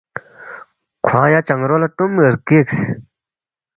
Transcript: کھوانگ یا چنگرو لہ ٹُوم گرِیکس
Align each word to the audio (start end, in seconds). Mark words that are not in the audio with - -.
کھوانگ 1.05 1.31
یا 1.33 1.39
چنگرو 1.47 1.77
لہ 1.81 1.87
ٹُوم 1.95 2.11
گرِیکس 2.45 2.75